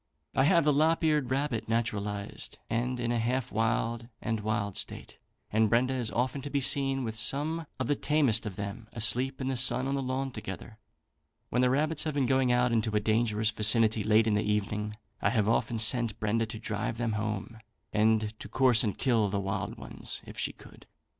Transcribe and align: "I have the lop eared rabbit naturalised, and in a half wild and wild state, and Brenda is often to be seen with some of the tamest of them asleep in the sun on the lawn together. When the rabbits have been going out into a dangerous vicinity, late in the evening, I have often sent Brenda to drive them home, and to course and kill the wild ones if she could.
"I 0.33 0.45
have 0.45 0.63
the 0.63 0.73
lop 0.73 1.03
eared 1.03 1.29
rabbit 1.29 1.69
naturalised, 1.69 2.57
and 2.71 2.99
in 2.99 3.11
a 3.11 3.19
half 3.19 3.51
wild 3.51 4.07
and 4.19 4.39
wild 4.39 4.75
state, 4.75 5.19
and 5.51 5.69
Brenda 5.69 5.93
is 5.93 6.09
often 6.09 6.41
to 6.41 6.49
be 6.49 6.59
seen 6.59 7.03
with 7.03 7.13
some 7.15 7.67
of 7.79 7.85
the 7.85 7.95
tamest 7.95 8.47
of 8.47 8.55
them 8.55 8.87
asleep 8.93 9.39
in 9.39 9.47
the 9.47 9.55
sun 9.55 9.85
on 9.87 9.93
the 9.93 10.01
lawn 10.01 10.31
together. 10.31 10.79
When 11.49 11.61
the 11.61 11.69
rabbits 11.69 12.05
have 12.05 12.15
been 12.15 12.25
going 12.25 12.51
out 12.51 12.71
into 12.71 12.95
a 12.95 12.99
dangerous 12.99 13.51
vicinity, 13.51 14.03
late 14.03 14.25
in 14.25 14.33
the 14.33 14.41
evening, 14.41 14.97
I 15.21 15.29
have 15.29 15.47
often 15.47 15.77
sent 15.77 16.19
Brenda 16.19 16.47
to 16.47 16.57
drive 16.57 16.97
them 16.97 17.11
home, 17.13 17.59
and 17.93 18.33
to 18.39 18.49
course 18.49 18.83
and 18.83 18.97
kill 18.97 19.27
the 19.29 19.39
wild 19.39 19.75
ones 19.77 20.23
if 20.25 20.35
she 20.35 20.51
could. 20.51 20.87